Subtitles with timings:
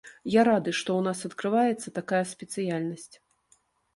[0.35, 3.15] Я рады, што ў нас адкрываецца такая спецыяльнасць.